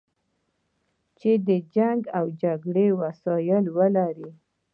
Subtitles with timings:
[1.19, 4.29] چې د جنګ او جګړې وسایل ولري.